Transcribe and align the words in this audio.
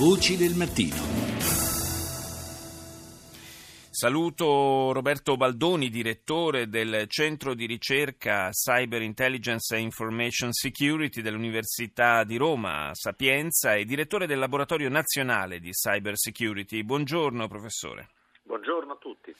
Voci 0.00 0.38
del 0.38 0.54
mattino. 0.54 0.96
Saluto 3.90 4.92
Roberto 4.92 5.36
Baldoni, 5.36 5.90
direttore 5.90 6.70
del 6.70 7.04
Centro 7.06 7.52
di 7.52 7.66
ricerca 7.66 8.48
Cyber 8.48 9.02
Intelligence 9.02 9.74
and 9.74 9.84
Information 9.84 10.52
Security 10.52 11.20
dell'Università 11.20 12.24
di 12.24 12.38
Roma, 12.38 12.88
Sapienza, 12.94 13.74
e 13.74 13.84
direttore 13.84 14.26
del 14.26 14.38
Laboratorio 14.38 14.88
Nazionale 14.88 15.60
di 15.60 15.72
Cyber 15.72 16.16
Security. 16.16 16.82
Buongiorno 16.82 17.46
professore. 17.46 18.08
Buongiorno 18.42 18.92
a 18.94 18.96
tutti. 18.96 19.34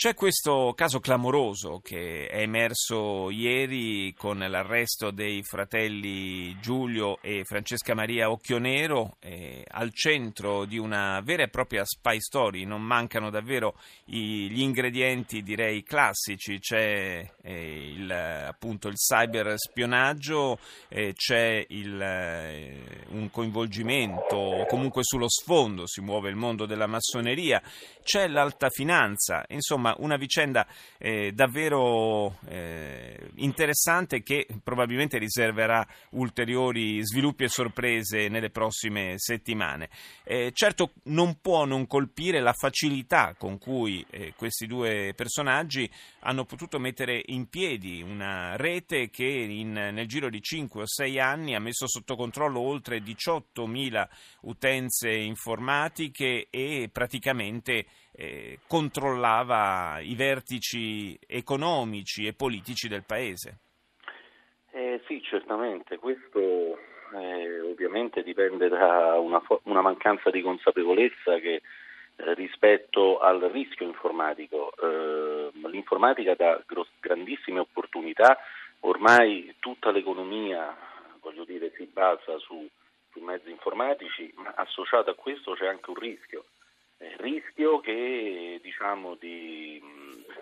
C'è 0.00 0.14
questo 0.14 0.72
caso 0.74 0.98
clamoroso 0.98 1.80
che 1.84 2.26
è 2.26 2.38
emerso 2.38 3.28
ieri 3.28 4.14
con 4.16 4.38
l'arresto 4.38 5.10
dei 5.10 5.42
fratelli 5.42 6.58
Giulio 6.58 7.18
e 7.20 7.44
Francesca 7.44 7.92
Maria 7.92 8.30
Occhionero 8.30 9.18
eh, 9.20 9.62
al 9.68 9.92
centro 9.92 10.64
di 10.64 10.78
una 10.78 11.20
vera 11.20 11.42
e 11.42 11.48
propria 11.48 11.84
spy 11.84 12.18
story. 12.18 12.64
Non 12.64 12.80
mancano 12.80 13.28
davvero 13.28 13.74
i, 14.06 14.48
gli 14.48 14.62
ingredienti, 14.62 15.42
direi, 15.42 15.82
classici. 15.82 16.60
C'è 16.60 17.30
eh, 17.42 17.92
il, 17.92 18.10
appunto 18.10 18.88
il 18.88 18.94
cyberspionaggio, 18.94 20.58
eh, 20.88 21.12
c'è 21.12 21.62
il, 21.68 22.00
eh, 22.00 23.04
un 23.08 23.28
coinvolgimento, 23.28 24.64
comunque 24.66 25.02
sullo 25.04 25.28
sfondo 25.28 25.86
si 25.86 26.00
muove 26.00 26.30
il 26.30 26.36
mondo 26.36 26.64
della 26.64 26.86
massoneria, 26.86 27.60
c'è 28.02 28.28
l'alta 28.28 28.70
finanza, 28.70 29.44
insomma 29.48 29.89
insomma 29.90 29.94
una 29.98 30.16
vicenda 30.16 30.66
eh, 30.98 31.32
davvero 31.32 32.38
eh, 32.46 33.30
interessante 33.36 34.22
che 34.22 34.46
probabilmente 34.62 35.18
riserverà 35.18 35.86
ulteriori 36.10 37.04
sviluppi 37.04 37.44
e 37.44 37.48
sorprese 37.48 38.28
nelle 38.28 38.50
prossime 38.50 39.14
settimane. 39.16 39.88
Eh, 40.24 40.50
certo 40.54 40.92
non 41.04 41.40
può 41.40 41.64
non 41.64 41.86
colpire 41.86 42.40
la 42.40 42.52
facilità 42.52 43.34
con 43.36 43.58
cui 43.58 44.04
eh, 44.10 44.34
questi 44.36 44.66
due 44.66 45.12
personaggi 45.14 45.90
hanno 46.20 46.44
potuto 46.44 46.78
mettere 46.78 47.22
in 47.26 47.48
piedi 47.48 48.02
una 48.02 48.56
rete 48.56 49.10
che 49.10 49.24
in, 49.24 49.72
nel 49.72 50.06
giro 50.06 50.28
di 50.28 50.40
5 50.40 50.82
o 50.82 50.86
6 50.86 51.18
anni 51.18 51.54
ha 51.54 51.60
messo 51.60 51.86
sotto 51.88 52.16
controllo 52.16 52.60
oltre 52.60 52.98
18.000 52.98 54.08
utenze 54.42 55.10
informatiche 55.10 56.48
e 56.50 56.88
praticamente 56.92 57.86
eh, 58.20 58.58
controllava 58.66 59.98
i 60.00 60.14
vertici 60.14 61.18
economici 61.26 62.26
e 62.26 62.34
politici 62.34 62.86
del 62.86 63.04
paese. 63.06 63.60
Eh, 64.72 65.00
sì, 65.06 65.22
certamente, 65.22 65.96
questo 65.96 66.38
eh, 66.38 67.60
ovviamente 67.62 68.22
dipende 68.22 68.68
da 68.68 69.18
una, 69.18 69.42
una, 69.62 69.80
mancanza 69.80 70.28
di 70.30 70.42
consapevolezza 70.42 71.38
che 71.38 71.54
eh, 71.54 72.34
rispetto 72.34 73.18
al 73.20 73.40
rischio 73.40 73.86
informatico. 73.86 74.70
Eh, 74.80 75.50
l'informatica 75.70 76.34
dà 76.34 76.62
grandissime 77.00 77.60
opportunità, 77.60 78.36
ormai 78.80 79.54
tutta 79.60 79.90
l'economia 79.90 80.76
voglio 81.22 81.44
dire, 81.44 81.72
si 81.74 81.84
basa 81.84 82.38
su, 82.38 82.68
su 83.12 83.20
mezzi 83.20 83.50
informatici, 83.50 84.30
ma 84.36 84.52
associato 84.56 85.10
a 85.10 85.14
questo 85.14 85.54
c'è 85.54 85.66
anche 85.66 85.88
un 85.90 85.96
rischio 85.96 86.44
rischio 87.16 87.80
che 87.80 88.58
diciamo 88.62 89.14
di 89.14 89.80
mh, 89.82 90.32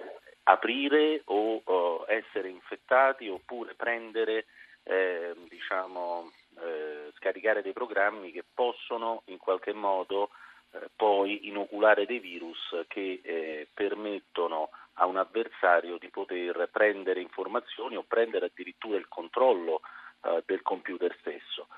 aprire 0.45 1.23
o, 1.27 1.61
o, 1.65 2.05
essere 2.09 2.49
infettati 2.49 3.29
oppure 3.29 3.75
prendere 3.75 4.47
eh, 4.83 5.35
diciamo 5.49 6.31
eh, 6.61 7.13
scaricare 7.17 7.63
dei 7.63 7.73
programmi 7.73 8.33
che 8.33 8.45
possono 8.53 9.23
in 9.27 9.39
qualche 9.39 9.73
modo 9.73 10.31
eh, 10.73 10.89
poi 10.95 11.49
inoculare 11.49 12.07
dei 12.07 12.19
virus 12.19 12.85
che 12.89 13.21
eh, 13.23 13.69
permettono 13.73 14.71
a 14.95 15.07
un 15.07 15.17
avversario 15.17 15.97
di 15.99 16.09
poter 16.09 16.69
prendere 16.73 17.21
informazioni 17.21 17.97
o 17.97 18.05
prendere 18.07 18.47
addirittura 18.47 18.99
il 18.99 19.09
controllo 19.09 19.81
eh, 20.25 20.43
del 20.47 20.63
computer 20.63 21.15
stesso. 21.21 21.69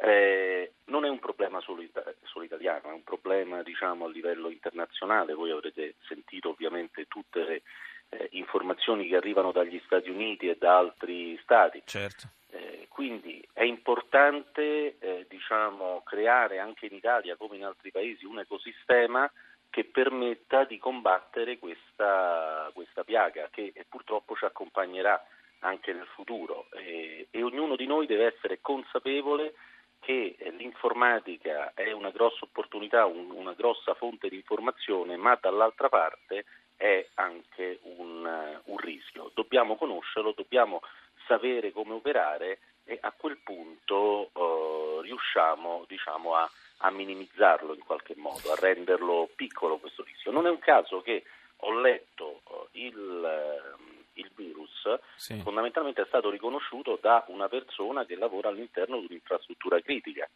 Eh, 0.00 0.72
non 0.84 1.04
è 1.04 1.08
un 1.08 1.18
problema 1.18 1.60
solo, 1.60 1.82
solo, 2.24 2.44
italiano, 2.44 2.90
è 2.90 2.92
un 2.92 3.02
problema 3.02 3.62
diciamo, 3.62 4.04
a 4.04 4.08
livello 4.08 4.48
internazionale. 4.48 5.34
Voi 5.34 5.50
avrete 5.50 5.94
sentito 6.06 6.50
ovviamente 6.50 7.06
tutte 7.06 7.44
le 7.44 7.62
eh, 8.10 8.28
informazioni 8.32 9.08
che 9.08 9.16
arrivano 9.16 9.50
dagli 9.50 9.80
Stati 9.84 10.08
Uniti 10.08 10.48
e 10.48 10.56
da 10.56 10.78
altri 10.78 11.38
stati. 11.42 11.82
Certo. 11.84 12.28
Eh, 12.50 12.86
quindi 12.88 13.46
è 13.52 13.64
importante 13.64 14.98
eh, 14.98 15.26
diciamo, 15.28 16.02
creare 16.04 16.58
anche 16.58 16.86
in 16.86 16.94
Italia 16.94 17.36
come 17.36 17.56
in 17.56 17.64
altri 17.64 17.90
paesi 17.90 18.24
un 18.24 18.38
ecosistema 18.38 19.30
che 19.70 19.84
permetta 19.84 20.64
di 20.64 20.78
combattere 20.78 21.58
questa, 21.58 22.70
questa 22.72 23.04
piaga 23.04 23.48
che 23.50 23.72
purtroppo 23.86 24.34
ci 24.34 24.46
accompagnerà 24.46 25.22
anche 25.60 25.92
nel 25.92 26.06
futuro 26.06 26.68
e 26.70 27.28
ognuno 27.34 27.76
di 27.76 27.86
noi 27.86 28.06
deve 28.06 28.32
essere 28.34 28.60
consapevole 28.62 29.52
che 30.00 30.36
l'informatica 30.56 31.72
è 31.74 31.92
una 31.92 32.10
grossa 32.10 32.44
opportunità, 32.44 33.04
un, 33.06 33.30
una 33.30 33.52
grossa 33.52 33.94
fonte 33.94 34.28
di 34.28 34.36
informazione, 34.36 35.16
ma 35.16 35.36
dall'altra 35.40 35.88
parte 35.88 36.44
è 36.76 37.06
anche 37.14 37.80
un, 37.82 38.24
uh, 38.24 38.70
un 38.70 38.76
rischio. 38.78 39.30
Dobbiamo 39.34 39.76
conoscerlo, 39.76 40.32
dobbiamo 40.32 40.80
sapere 41.26 41.72
come 41.72 41.94
operare 41.94 42.60
e 42.84 42.98
a 43.00 43.12
quel 43.12 43.38
punto 43.38 44.30
uh, 44.32 45.00
riusciamo 45.00 45.84
diciamo, 45.88 46.34
a, 46.34 46.50
a, 46.78 46.90
minimizzarlo 46.90 47.74
in 47.74 47.84
qualche 47.84 48.14
modo, 48.16 48.52
a 48.52 48.56
renderlo 48.58 49.28
piccolo 49.34 49.78
questo 49.78 50.04
rischio. 50.04 50.30
Non 50.30 50.46
è 50.46 50.50
un 50.50 50.60
caso 50.60 51.02
che 51.02 51.24
ho 51.62 51.80
letto 51.80 52.40
uh, 52.44 52.68
il 52.72 53.76
il 54.18 54.30
virus, 54.34 54.84
sì. 55.18 55.40
fondamentalmente 55.42 56.02
è 56.02 56.06
stato 56.06 56.30
riconosciuto 56.30 56.98
da 57.00 57.24
una 57.28 57.48
persona 57.48 58.06
che 58.06 58.16
lavora 58.16 58.48
all'interno 58.48 59.00
di 59.00 59.06
un'infrastruttura 59.10 59.80
critica, 59.80 60.28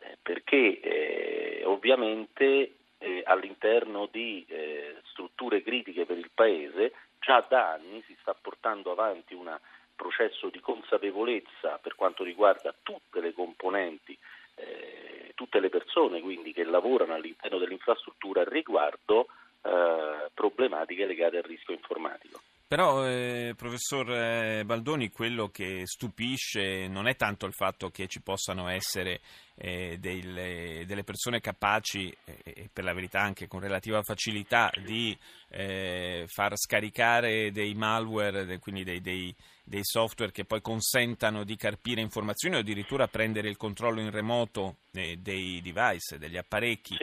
eh, 0.00 0.16
perché 0.20 0.80
eh, 0.80 1.62
ovviamente 1.64 2.74
eh, 2.98 3.22
all'interno 3.24 4.08
di 4.10 4.44
eh, 4.48 4.96
strutture 5.10 5.62
critiche 5.62 6.06
per 6.06 6.16
il 6.16 6.30
Paese 6.32 6.92
già 7.20 7.44
da 7.48 7.72
anni 7.72 8.02
si 8.06 8.16
sta 8.20 8.34
portando 8.34 8.90
avanti 8.90 9.34
un 9.34 9.54
processo 9.94 10.48
di 10.48 10.60
consapevolezza 10.60 11.78
per 11.80 11.94
quanto 11.94 12.24
riguarda 12.24 12.74
tutte 12.82 13.20
le 13.20 13.32
componenti 13.32 14.18
eh, 14.54 15.32
tutte 15.34 15.60
le 15.60 15.68
persone 15.68 16.20
quindi, 16.20 16.52
che 16.52 16.64
lavorano 16.64 17.14
all'interno 17.14 17.58
dell'infrastruttura 17.58 18.44
riguardo 18.44 19.28
eh, 19.62 20.30
problematiche 20.34 21.06
legate 21.06 21.38
al 21.38 21.42
rischio 21.42 21.74
informatico. 21.74 22.40
Però, 22.72 23.06
eh, 23.06 23.52
professor 23.54 24.10
eh, 24.10 24.64
Baldoni, 24.64 25.10
quello 25.10 25.50
che 25.50 25.82
stupisce 25.84 26.88
non 26.88 27.06
è 27.06 27.16
tanto 27.16 27.44
il 27.44 27.52
fatto 27.52 27.90
che 27.90 28.06
ci 28.06 28.22
possano 28.22 28.66
essere 28.68 29.20
eh, 29.56 29.98
delle, 29.98 30.84
delle, 30.86 31.04
persone 31.04 31.42
capaci, 31.42 32.16
e 32.24 32.70
per 32.72 32.84
la 32.84 32.94
verità 32.94 33.20
anche 33.20 33.46
con 33.46 33.60
relativa 33.60 34.02
facilità, 34.02 34.70
di 34.82 35.14
eh, 35.50 36.24
far 36.28 36.56
scaricare 36.56 37.52
dei 37.52 37.74
malware, 37.74 38.58
quindi 38.58 38.84
dei, 38.84 39.02
dei, 39.02 39.36
dei, 39.62 39.84
software 39.84 40.32
che 40.32 40.46
poi 40.46 40.62
consentano 40.62 41.44
di 41.44 41.56
carpire 41.56 42.00
informazioni 42.00 42.56
o 42.56 42.60
addirittura 42.60 43.06
prendere 43.06 43.50
il 43.50 43.58
controllo 43.58 44.00
in 44.00 44.10
remoto 44.10 44.76
eh, 44.92 45.18
dei 45.18 45.60
device, 45.60 46.16
degli 46.16 46.38
apparecchi. 46.38 46.96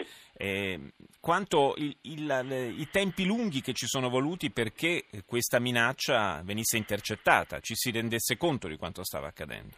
Quanto 1.21 1.73
il, 1.77 1.95
il, 2.03 2.73
i 2.77 2.87
tempi 2.89 3.25
lunghi 3.25 3.61
che 3.61 3.73
ci 3.73 3.87
sono 3.87 4.09
voluti 4.09 4.51
perché 4.51 5.05
questa 5.25 5.59
minaccia 5.59 6.41
venisse 6.43 6.77
intercettata, 6.77 7.59
ci 7.59 7.75
si 7.75 7.91
rendesse 7.91 8.37
conto 8.37 8.69
di 8.69 8.77
quanto 8.77 9.03
stava 9.03 9.27
accadendo. 9.27 9.75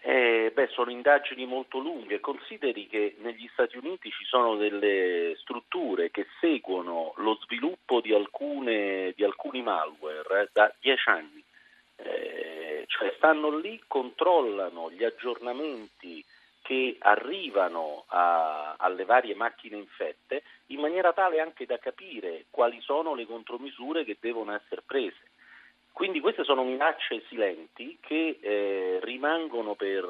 Eh, 0.00 0.50
beh, 0.52 0.68
sono 0.72 0.90
indagini 0.90 1.46
molto 1.46 1.78
lunghe. 1.78 2.18
Consideri 2.18 2.88
che 2.88 3.16
negli 3.18 3.48
Stati 3.52 3.76
Uniti 3.76 4.10
ci 4.10 4.24
sono 4.24 4.56
delle 4.56 5.36
strutture 5.38 6.10
che 6.10 6.26
seguono 6.40 7.12
lo 7.18 7.38
sviluppo 7.44 8.00
di, 8.00 8.12
alcune, 8.12 9.12
di 9.14 9.22
alcuni 9.22 9.62
malware 9.62 10.42
eh, 10.42 10.48
da 10.52 10.74
dieci 10.80 11.08
anni. 11.08 11.44
Eh, 11.96 12.84
cioè 12.86 13.12
stanno 13.16 13.56
lì, 13.58 13.80
controllano 13.86 14.90
gli 14.90 15.04
aggiornamenti 15.04 16.24
che 16.68 16.96
arrivano 16.98 18.04
a, 18.08 18.74
alle 18.76 19.06
varie 19.06 19.34
macchine 19.34 19.78
infette 19.78 20.42
in 20.66 20.80
maniera 20.80 21.14
tale 21.14 21.40
anche 21.40 21.64
da 21.64 21.78
capire 21.78 22.44
quali 22.50 22.78
sono 22.82 23.14
le 23.14 23.24
contromisure 23.24 24.04
che 24.04 24.18
devono 24.20 24.54
essere 24.54 24.82
prese. 24.84 25.30
Quindi 25.90 26.20
queste 26.20 26.44
sono 26.44 26.64
minacce 26.64 27.22
silenti 27.28 27.96
che 28.02 28.36
eh, 28.38 28.98
rimangono 29.02 29.76
per, 29.76 30.04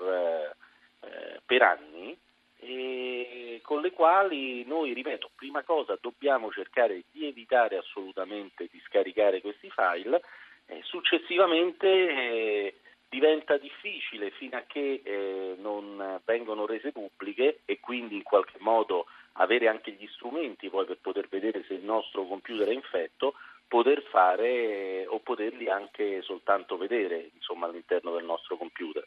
eh, 0.99 1.41
per 1.47 1.63
anni 1.63 2.19
e 2.57 3.61
con 3.63 3.81
le 3.81 3.93
quali 3.93 4.65
noi, 4.65 4.95
ripeto, 4.95 5.31
prima 5.37 5.63
cosa 5.63 5.97
dobbiamo 6.01 6.51
cercare 6.51 7.05
di 7.13 7.29
evitare 7.29 7.77
assolutamente 7.77 8.67
di 8.69 8.83
scaricare 8.85 9.41
questi 9.41 9.71
file, 9.71 10.23
e 10.67 10.81
successivamente 10.83 11.87
eh, 11.87 12.75
diventa 13.09 13.57
difficile 13.57 14.31
fino 14.31 14.57
a 14.57 14.65
che 14.67 15.01
eh, 15.03 15.55
non 15.59 16.21
vengono 16.25 16.67
rese 16.67 16.93
pubbliche 16.93 17.61
e 17.65 17.81
quindi 17.81 18.17
in 18.17 18.23
qualche 18.23 18.59
modo 18.59 19.07
avere 19.41 19.69
anche 19.69 19.93
gli 19.93 20.07
strumenti 20.09 20.69
poi 20.69 20.85
per 20.85 20.99
poter 20.99 21.29
vedere 21.29 21.65
se 21.67 21.75
il 21.75 21.85
nostro 21.85 22.27
computer 22.27 22.69
è 22.69 22.73
infetto, 22.73 23.35
poter 23.67 24.03
fare 24.03 25.07
o 25.07 25.21
poterli 25.21 25.69
anche 25.69 26.21
soltanto 26.23 26.77
vedere 26.77 27.31
insomma, 27.35 27.67
all'interno 27.67 28.15
del 28.15 28.25
nostro 28.25 28.57
computer. 28.57 29.07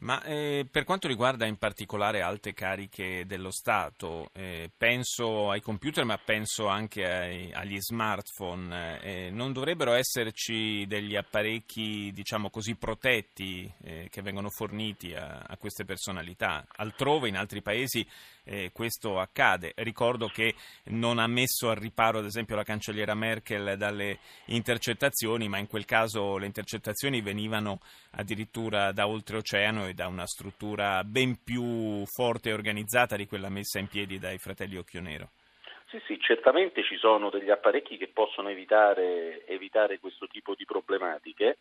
Ma 0.00 0.22
eh, 0.22 0.66
per 0.70 0.84
quanto 0.84 1.08
riguarda 1.08 1.44
in 1.44 1.56
particolare 1.56 2.22
alte 2.22 2.54
cariche 2.54 3.26
dello 3.26 3.50
Stato, 3.50 4.30
eh, 4.32 4.70
penso 4.74 5.50
ai 5.50 5.60
computer 5.60 6.04
ma 6.04 6.16
penso 6.16 6.68
anche 6.68 7.04
ai, 7.04 7.52
agli 7.52 7.78
smartphone, 7.78 9.00
eh, 9.02 9.30
non 9.30 9.52
dovrebbero 9.52 9.92
esserci 9.92 10.86
degli 10.86 11.16
apparecchi 11.16 12.12
diciamo 12.14 12.48
così 12.48 12.76
protetti 12.76 13.70
eh, 13.82 14.08
che 14.10 14.22
vengono 14.22 14.48
forniti 14.48 15.12
a, 15.14 15.44
a, 15.46 15.56
queste 15.58 15.84
personalità? 15.84 16.64
Altrove, 16.76 17.28
in 17.28 17.36
altri 17.36 17.60
paesi, 17.60 18.06
eh, 18.50 18.70
questo 18.72 19.20
accade. 19.20 19.72
Ricordo 19.76 20.26
che 20.26 20.54
non 20.86 21.18
ha 21.18 21.28
messo 21.28 21.70
al 21.70 21.76
riparo 21.76 22.18
ad 22.18 22.24
esempio 22.24 22.56
la 22.56 22.64
cancelliera 22.64 23.14
Merkel 23.14 23.76
dalle 23.78 24.18
intercettazioni, 24.46 25.48
ma 25.48 25.58
in 25.58 25.68
quel 25.68 25.84
caso 25.84 26.36
le 26.36 26.46
intercettazioni 26.46 27.20
venivano 27.20 27.78
addirittura 28.12 28.90
da 28.90 29.06
oltreoceano 29.06 29.86
e 29.86 29.94
da 29.94 30.08
una 30.08 30.26
struttura 30.26 31.04
ben 31.04 31.42
più 31.44 32.04
forte 32.06 32.50
e 32.50 32.52
organizzata 32.52 33.16
di 33.16 33.26
quella 33.26 33.48
messa 33.48 33.78
in 33.78 33.86
piedi 33.86 34.18
dai 34.18 34.38
fratelli 34.38 34.76
Occhionero. 34.76 35.30
Sì, 35.86 36.00
sì, 36.06 36.18
certamente 36.20 36.84
ci 36.84 36.96
sono 36.96 37.30
degli 37.30 37.50
apparecchi 37.50 37.96
che 37.96 38.08
possono 38.08 38.48
evitare, 38.48 39.44
evitare 39.46 39.98
questo 39.98 40.28
tipo 40.28 40.54
di 40.54 40.64
problematiche, 40.64 41.58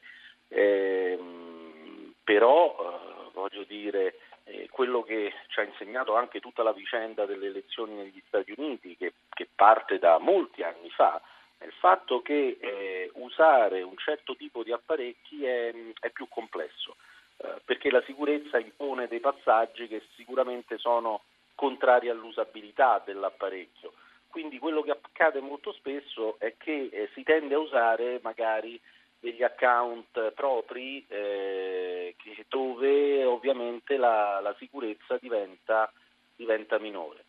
ehm, 0.49 2.13
però 2.23 2.75
eh, 2.77 3.31
voglio 3.33 3.63
dire, 3.63 4.19
eh, 4.49 4.67
quello 4.71 5.03
che 5.03 5.33
ci 5.47 5.59
ha 5.59 5.63
insegnato 5.63 6.15
anche 6.15 6.39
tutta 6.39 6.63
la 6.63 6.73
vicenda 6.73 7.25
delle 7.25 7.47
elezioni 7.47 7.93
negli 7.93 8.21
Stati 8.27 8.53
Uniti, 8.57 8.97
che, 8.97 9.13
che 9.29 9.47
parte 9.53 9.99
da 9.99 10.17
molti 10.17 10.63
anni 10.63 10.89
fa, 10.89 11.21
è 11.57 11.65
il 11.65 11.73
fatto 11.73 12.21
che 12.21 12.57
eh, 12.59 13.11
usare 13.15 13.81
un 13.81 13.97
certo 13.97 14.35
tipo 14.35 14.63
di 14.63 14.71
apparecchi 14.71 15.45
è, 15.45 15.73
è 15.99 16.09
più 16.09 16.27
complesso. 16.29 16.95
Eh, 17.37 17.61
perché 17.63 17.91
la 17.91 18.01
sicurezza 18.05 18.57
impone 18.57 19.07
dei 19.07 19.19
passaggi 19.19 19.87
che 19.87 20.01
sicuramente 20.15 20.77
sono 20.77 21.21
contrari 21.55 22.09
all'usabilità 22.09 23.01
dell'apparecchio. 23.05 23.93
Quindi 24.29 24.59
quello 24.59 24.81
che 24.81 24.91
accade 24.91 25.41
molto 25.41 25.73
spesso 25.73 26.35
è 26.39 26.55
che 26.57 26.89
eh, 26.91 27.09
si 27.13 27.23
tende 27.23 27.55
a 27.55 27.59
usare 27.59 28.19
magari 28.21 28.79
degli 29.19 29.43
account 29.43 30.31
propri 30.31 31.05
eh, 31.07 32.15
dove 32.47 33.23
ovviamente 33.25 33.97
la, 33.97 34.39
la 34.41 34.55
sicurezza 34.57 35.17
diventa, 35.19 35.91
diventa, 36.35 36.79
minore. 36.79 37.25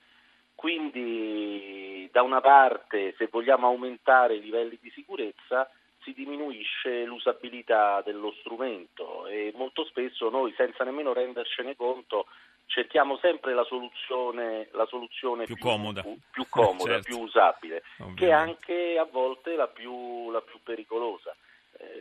Quindi 0.54 2.08
da 2.12 2.22
una 2.22 2.40
parte 2.40 3.14
se 3.16 3.28
vogliamo 3.30 3.66
aumentare 3.66 4.36
i 4.36 4.40
livelli 4.40 4.78
di 4.80 4.90
sicurezza 4.90 5.68
si 6.02 6.12
diminuisce 6.12 7.04
l'usabilità 7.04 8.00
dello 8.02 8.32
strumento 8.40 9.26
e 9.26 9.52
molto 9.54 9.84
spesso 9.84 10.30
noi 10.30 10.52
senza 10.56 10.84
nemmeno 10.84 11.12
rendercene 11.12 11.76
conto 11.76 12.26
cerchiamo 12.70 13.18
sempre 13.18 13.52
la 13.52 13.64
soluzione, 13.64 14.68
la 14.72 14.86
soluzione 14.86 15.44
più, 15.44 15.56
più, 15.56 15.64
comoda, 15.64 16.02
più, 16.02 16.16
più, 16.30 16.46
comoda 16.48 16.92
certo. 16.92 17.02
più 17.02 17.18
usabile, 17.18 17.82
Ovviamente. 17.98 18.24
che 18.24 18.30
è 18.30 18.32
anche 18.32 18.98
a 18.98 19.04
volte 19.04 19.56
la 19.56 19.66
più, 19.66 20.30
la 20.30 20.40
più 20.40 20.60
pericolosa. 20.62 21.34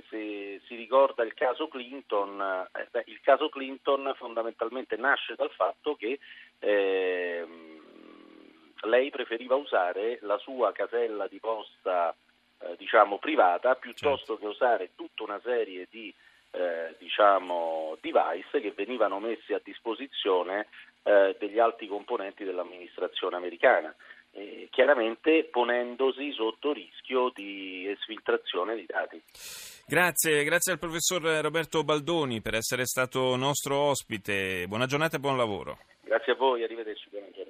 Se 0.10 0.62
si 0.66 0.76
ricorda 0.76 1.24
il 1.24 1.34
caso 1.34 1.68
Clinton, 1.68 2.68
eh, 2.74 2.88
beh, 2.90 3.04
il 3.08 3.20
caso 3.22 3.50
Clinton 3.50 4.14
fondamentalmente 4.16 4.98
nasce 4.98 5.36
dal 5.36 5.52
fatto 5.52 5.96
che 5.96 6.20
eh, 6.60 7.48
lei 8.82 9.10
preferiva 9.10 9.56
usare 9.56 10.20
la 10.22 10.38
sua 10.38 10.72
casella 10.72 11.28
di 11.28 11.40
posta 11.40 12.16
eh, 12.60 12.76
diciamo, 12.78 13.18
privata 13.20 13.76
piuttosto 13.76 14.34
certo. 14.34 14.38
che 14.38 14.46
usare 14.48 14.90
tutta 14.96 15.24
una 15.24 15.40
serie 15.44 15.88
di 15.90 16.14
eh, 16.52 16.96
diciamo, 16.98 17.98
device 18.02 18.60
che 18.60 18.72
venivano 18.72 19.20
messi 19.20 19.54
a 19.54 19.62
disposizione 19.64 20.68
eh, 21.04 21.36
degli 21.40 21.60
alti 21.60 21.88
componenti 21.88 22.44
dell'amministrazione 22.44 23.36
americana. 23.36 23.94
Eh, 24.40 24.70
chiaramente 24.72 25.50
ponendosi 25.52 26.32
sotto 26.32 26.72
rischio 26.72 27.30
di 27.36 27.86
esfiltrazione 27.90 28.76
di 28.76 28.86
dati. 28.88 29.22
Grazie, 29.86 30.46
grazie 30.46 30.72
al 30.72 30.80
professor 30.80 31.22
Roberto 31.42 31.84
Baldoni 31.84 32.40
per 32.40 32.54
essere 32.54 32.86
stato 32.86 33.36
nostro 33.36 33.76
ospite. 33.76 34.66
Buona 34.68 34.86
giornata 34.86 35.18
e 35.18 35.20
buon 35.20 35.36
lavoro. 35.36 35.80
Grazie 36.04 36.34
a 36.34 36.36
voi, 36.38 36.64
arrivederci, 36.64 37.10
buona 37.10 37.28
giornata. 37.32 37.49